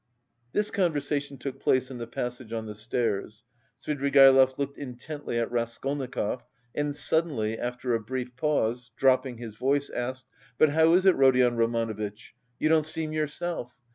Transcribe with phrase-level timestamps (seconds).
[0.51, 3.43] This conversation took place in the passage on the stairs.
[3.79, 6.41] Svidrigaïlov looked intently at Raskolnikov
[6.73, 10.25] and suddenly, after a brief pause, dropping his voice, asked:
[10.57, 13.75] "But how is it, Rodion Romanovitch; you don't seem yourself?